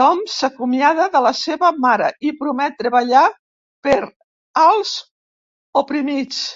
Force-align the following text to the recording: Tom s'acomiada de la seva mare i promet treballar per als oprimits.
Tom 0.00 0.18
s'acomiada 0.32 1.06
de 1.14 1.22
la 1.28 1.32
seva 1.38 1.72
mare 1.86 2.10
i 2.32 2.34
promet 2.42 2.78
treballar 2.84 3.24
per 3.88 3.98
als 4.68 4.94
oprimits. 5.86 6.46